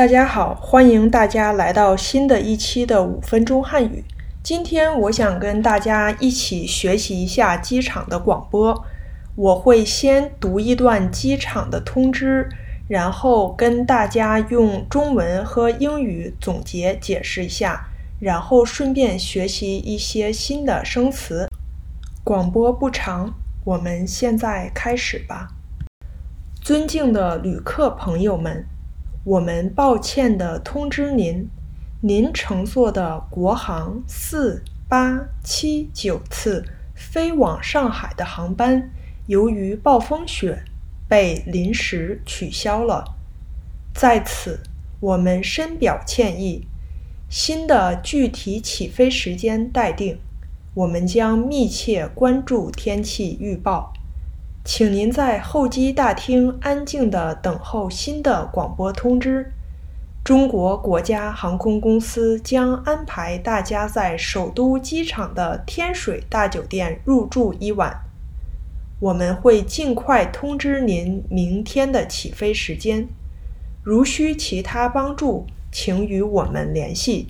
[0.00, 4.02] 大家好，欢迎大家来到新的一期的五分钟汉语。
[4.42, 8.82] 今天我想跟大家一起学习一下机场的广播。
[9.36, 12.48] 我会先读一段机场的通知，
[12.88, 17.90] 然后跟大家用中文和英语总结解释一下，
[18.20, 21.46] 然后顺便学习一些新的生词。
[22.24, 23.34] 广播不长，
[23.66, 25.48] 我们现在开始吧。
[26.62, 28.64] 尊敬的旅客朋友们。
[29.22, 31.46] 我们抱歉地通知您，
[32.00, 36.64] 您乘坐的国航四八七九次
[36.94, 38.90] 飞往上海的航班，
[39.26, 40.64] 由于暴风雪
[41.06, 43.04] 被临时取消了。
[43.94, 44.60] 在此，
[45.00, 46.66] 我们深表歉意。
[47.28, 50.18] 新的具体起飞时间待定，
[50.72, 53.92] 我们将密切关注天气预报。
[54.62, 59.52] 请您在候机大厅安静地等候新的广播通知。
[60.22, 68.04] 中国国家航空公司将安排大家在首都机场的天水大酒店入住一晚。
[69.00, 73.08] 我们会尽快通知您明天的起飞时间。
[73.82, 77.28] 如需其他帮助，请与我们联系。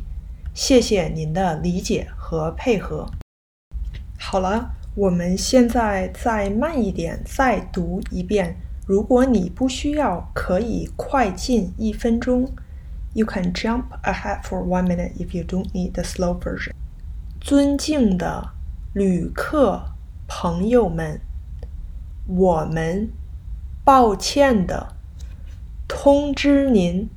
[0.52, 3.08] 谢谢您的理解和配合。
[4.18, 4.79] 好了。
[5.00, 8.54] 我们现在再慢一点，再读一遍。
[8.86, 12.52] 如果你不需要，可以快进一分钟。
[13.14, 16.72] You can jump ahead for one minute if you don't need the slow version。
[17.40, 18.50] 尊敬的
[18.92, 19.82] 旅客
[20.28, 21.22] 朋友们，
[22.26, 23.10] 我们
[23.82, 24.94] 抱歉的
[25.88, 27.08] 通知您，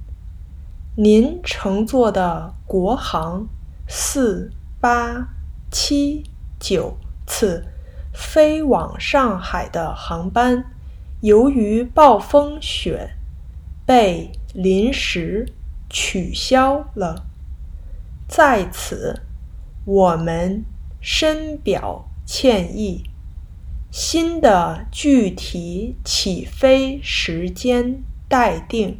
[0.95, 3.45] 您乘坐的国航
[3.89, 5.35] 四八
[5.69, 6.23] 七
[6.57, 6.95] 九。
[7.25, 7.65] 次
[8.13, 10.65] 飞往上海的航班，
[11.21, 13.15] 由于暴风雪
[13.85, 15.51] 被临时
[15.89, 17.25] 取消了。
[18.27, 19.21] 在此，
[19.85, 20.63] 我们
[21.01, 23.03] 深表歉意。
[23.91, 28.99] 新的具体起飞时间待定，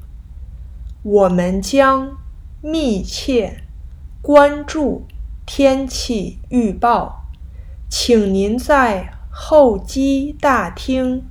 [1.02, 2.18] 我们将
[2.62, 3.64] 密切
[4.22, 5.08] 关注
[5.48, 7.23] 天气预报。
[7.96, 11.30] 请您在候机大厅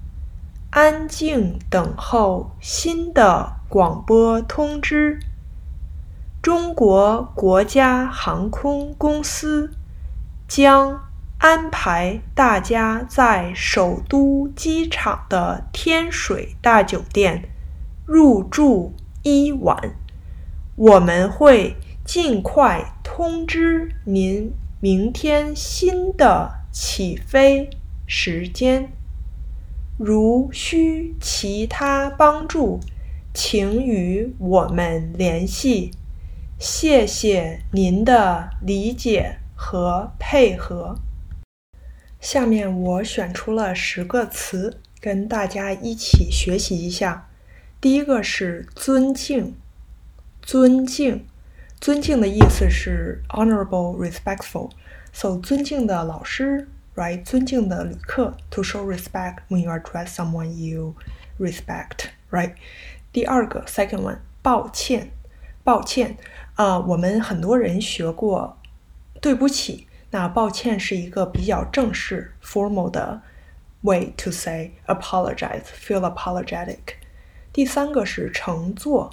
[0.70, 5.18] 安静等候新的广播通知。
[6.40, 9.72] 中国国家航空公司
[10.46, 17.50] 将安排大家在首都机场的天水大酒店
[18.06, 19.96] 入住一晚。
[20.76, 24.61] 我们会尽快通知您。
[24.84, 27.70] 明天新的起飞
[28.04, 28.90] 时间。
[29.96, 32.80] 如需其他帮助，
[33.32, 35.92] 请与我们联系。
[36.58, 40.96] 谢谢您的理解和配合。
[42.20, 47.28] 下面我选出了十个词，跟大家一起学习一下。
[47.80, 49.54] 第一个是尊敬，
[50.42, 51.24] 尊敬。
[51.81, 57.23] 尊敬的意思是 honorable, respectful。So 尊敬的老师，right？
[57.23, 60.95] 尊敬的旅客，to show respect when you address someone you
[61.39, 62.53] respect，right？
[63.11, 65.11] 第二个，second one，抱歉，
[65.63, 66.17] 抱歉。
[66.55, 68.57] 啊，我们很多人学过，
[69.21, 69.87] 对不起。
[70.09, 73.21] 那抱歉是一个比较正式 formal 的
[73.81, 76.95] way to say apologize，feel apologetic。
[77.53, 79.11] 第三个是乘坐，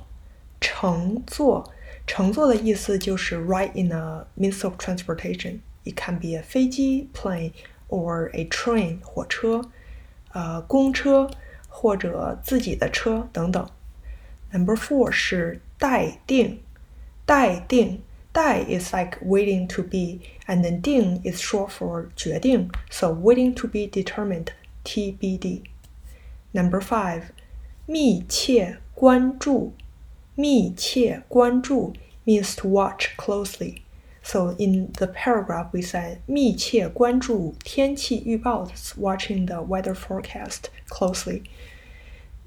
[0.60, 1.70] 乘坐。
[2.08, 5.60] 乘坐的意思就是 ride in a means of transportation.
[5.84, 7.52] It can be a 飞机 plane
[7.88, 9.70] or a train 火车，
[10.32, 11.30] 呃，公车
[11.68, 13.68] 或者自己的车等等。
[14.52, 16.60] Number four 是待定，
[17.26, 18.00] 待定，
[18.32, 23.88] 待 is like waiting to be, and then 定 is short for 决定，so waiting to be
[23.88, 24.48] determined,
[24.84, 25.62] TBD.
[26.52, 27.24] Number five，
[27.86, 29.74] 密切关注。
[30.38, 31.92] 密切关注
[32.24, 33.82] means to watch closely.
[34.22, 41.42] So in the paragraph we said 密切关注天气预报 that's watching the weather forecast closely.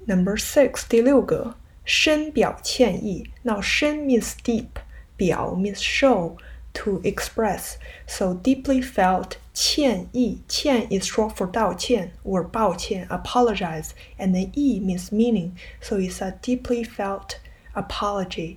[0.06, 1.54] Number six 第六个
[1.84, 3.30] 深表歉意。
[3.42, 4.80] Now 深 means deep,
[5.16, 6.36] 表 means show,
[6.74, 7.76] to express.
[8.06, 15.10] So deeply felt 歉意，歉 is short for 道歉 or 抱歉 apologize, and then 意 means
[15.10, 15.52] meaning.
[15.80, 17.38] So it's a deeply felt
[17.74, 18.56] apology,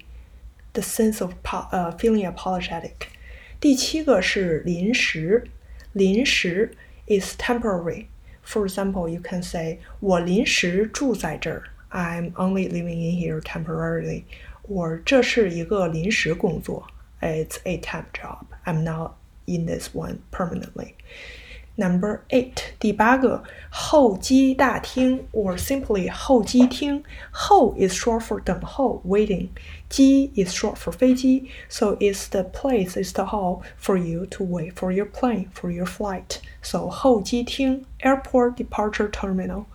[0.74, 1.33] the sense of
[1.72, 3.07] uh feeling apologetic.
[3.60, 5.48] 第七个是临时，
[5.94, 6.75] 临时
[7.07, 8.07] is temporary.
[8.44, 14.24] For example, you can say 我临时住在这儿，I'm only living in here temporarily.
[14.68, 16.88] or 这是一个临时工作，
[17.19, 18.45] It's a temp job.
[18.66, 19.13] I'm not
[19.45, 20.94] in this one permanently.
[21.78, 27.01] Number eight，第八个候机大厅，or simply 候机厅。
[27.31, 29.48] 候 is short for 等候 waiting，
[29.89, 34.92] 机 is short for 飞机，so it's the place, it's the hall for you to wait for
[34.92, 36.39] your plane, for your flight.
[36.62, 39.66] So 候机厅 airport departure terminal。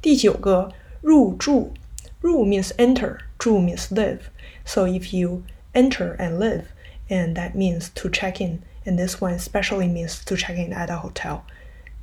[0.00, 1.72] 第九个入住，
[2.20, 4.20] 入 means enter，住 means live.
[4.64, 5.42] So if you
[5.72, 6.66] enter and live,
[7.08, 10.90] and that means to check in and this one especially means to check in at
[10.90, 11.42] a hotel.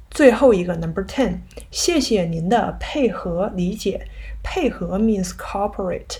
[0.10, 4.08] 最后一个 number ten，谢谢您的配合理解。
[4.42, 6.18] 配合 means cooperate,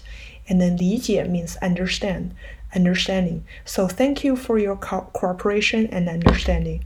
[0.48, 2.32] and then 理解 means understand,
[2.74, 3.42] understanding.
[3.66, 6.82] So thank you for your co cooperation and understanding.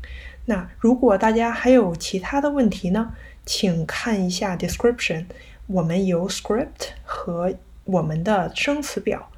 [0.46, 3.16] 那如果大家还有其他的问题呢，
[3.46, 5.26] 请看一下 description，
[5.68, 7.54] 我们有 script 和
[7.86, 9.30] 我们的生词表。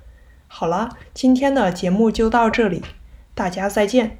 [0.52, 2.82] 好了，今天的节目就到这里，
[3.34, 4.18] 大家再见。